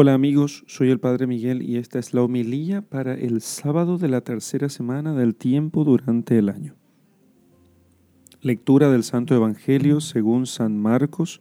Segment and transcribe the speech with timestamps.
[0.00, 4.06] Hola amigos, soy el Padre Miguel y esta es la homilía para el sábado de
[4.06, 6.76] la tercera semana del tiempo durante el año.
[8.40, 11.40] Lectura del Santo Evangelio según San Marcos,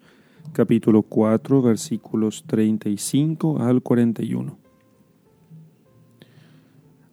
[0.54, 4.58] capítulo 4, versículos 35 al 41.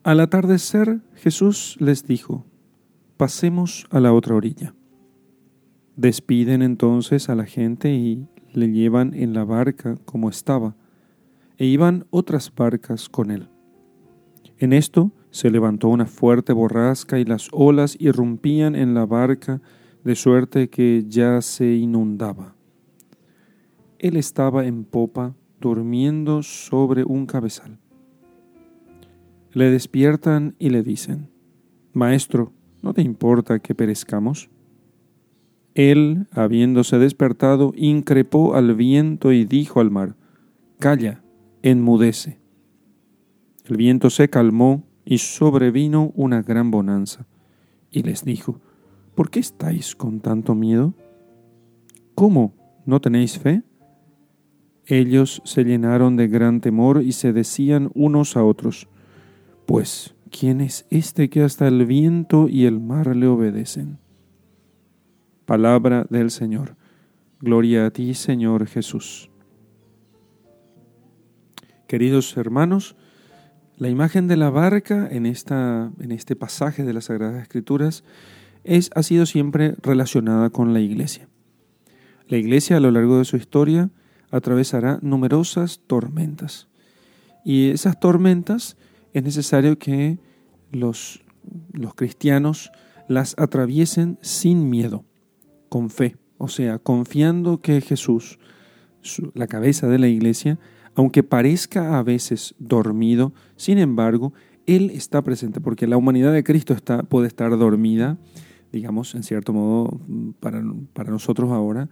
[0.02, 2.46] Al atardecer Jesús les dijo,
[3.18, 4.74] pasemos a la otra orilla.
[5.96, 10.74] Despiden entonces a la gente y le llevan en la barca como estaba
[11.58, 13.48] e iban otras barcas con él.
[14.58, 19.60] En esto se levantó una fuerte borrasca y las olas irrumpían en la barca
[20.04, 22.54] de suerte que ya se inundaba.
[23.98, 27.78] Él estaba en popa, durmiendo sobre un cabezal.
[29.52, 31.30] Le despiertan y le dicen,
[31.94, 34.50] Maestro, ¿no te importa que perezcamos?
[35.74, 40.16] Él, habiéndose despertado, increpó al viento y dijo al mar,
[40.78, 41.23] Calla,
[41.64, 42.38] enmudece.
[43.64, 47.26] El viento se calmó y sobrevino una gran bonanza.
[47.90, 48.60] Y les dijo,
[49.14, 50.92] ¿por qué estáis con tanto miedo?
[52.14, 52.54] ¿Cómo?
[52.84, 53.62] ¿No tenéis fe?
[54.84, 58.88] Ellos se llenaron de gran temor y se decían unos a otros,
[59.64, 63.98] pues, ¿quién es este que hasta el viento y el mar le obedecen?
[65.46, 66.76] Palabra del Señor.
[67.40, 69.30] Gloria a ti, Señor Jesús.
[71.94, 72.96] Queridos hermanos,
[73.76, 78.02] la imagen de la barca en, esta, en este pasaje de las Sagradas Escrituras
[78.64, 81.28] es, ha sido siempre relacionada con la iglesia.
[82.26, 83.90] La iglesia a lo largo de su historia
[84.32, 86.66] atravesará numerosas tormentas.
[87.44, 88.76] Y esas tormentas
[89.12, 90.18] es necesario que
[90.72, 91.22] los,
[91.72, 92.72] los cristianos
[93.06, 95.04] las atraviesen sin miedo,
[95.68, 98.40] con fe, o sea, confiando que Jesús,
[99.32, 100.58] la cabeza de la iglesia,
[100.94, 104.32] aunque parezca a veces dormido, sin embargo,
[104.66, 106.76] Él está presente, porque la humanidad de Cristo
[107.08, 108.18] puede estar dormida,
[108.72, 110.00] digamos, en cierto modo,
[110.40, 110.60] para,
[111.10, 111.88] nosotros ahora,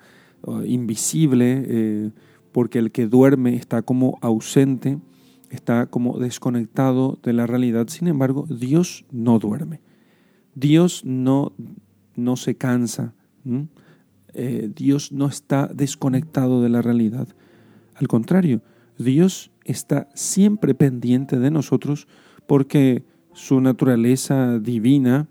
[0.64, 2.10] invisible, eh,
[2.52, 4.98] porque el que duerme está como ausente,
[5.50, 7.88] está como desconectado de la realidad.
[7.88, 9.80] Sin embargo, Dios no duerme.
[10.54, 11.52] Dios no,
[12.16, 13.14] no se cansa.
[14.34, 17.28] Eh, Dios no está desconectado de la realidad.
[17.94, 18.62] Al contrario,
[18.98, 22.08] Dios está siempre pendiente de nosotros
[22.46, 25.28] porque su naturaleza divina,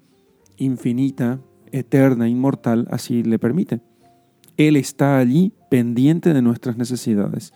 [0.58, 1.40] infinita,
[1.72, 3.82] eterna, inmortal, así le permite.
[4.58, 7.54] Él está allí pendiente de nuestras necesidades.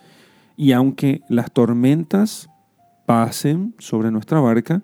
[0.56, 2.48] Y aunque las tormentas
[3.06, 4.82] pasen sobre nuestra barca,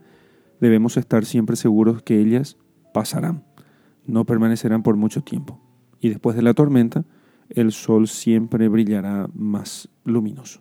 [0.60, 2.56] debemos estar siempre seguros que ellas
[2.92, 3.44] pasarán,
[4.06, 5.60] no permanecerán por mucho tiempo.
[6.00, 7.04] Y después de la tormenta,
[7.48, 10.60] el sol siempre brillará más luminoso.